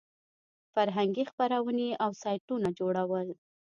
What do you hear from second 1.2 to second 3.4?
خپرونې او سایټونه جوړول.